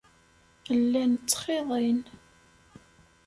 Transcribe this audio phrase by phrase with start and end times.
[0.81, 2.01] Llan ttxiḍin.